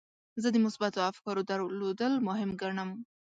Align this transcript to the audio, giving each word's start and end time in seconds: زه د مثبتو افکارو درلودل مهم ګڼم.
زه 0.41 0.47
د 0.51 0.57
مثبتو 0.65 0.99
افکارو 1.11 1.41
درلودل 1.49 2.13
مهم 2.27 2.49
ګڼم. 2.61 2.89